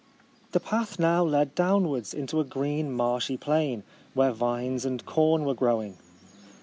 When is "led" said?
1.23-1.53